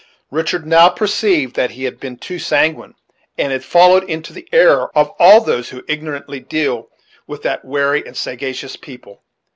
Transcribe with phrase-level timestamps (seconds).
[0.31, 2.95] Richard now perceived that he had been too sanguine,
[3.37, 6.89] and had fallen into the error of all those who ignorantly deal
[7.27, 9.21] with that wary and sagacious people.